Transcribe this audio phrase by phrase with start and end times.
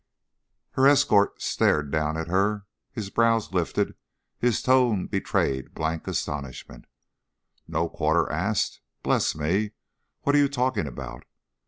[0.71, 3.93] Her escort stared down at her, his brows lifted,
[4.39, 6.85] his tone betrayed blank astonishment.
[7.67, 8.81] "'No quarter asked'?
[9.03, 9.73] Bless me!
[10.23, 11.25] What are you talking about?"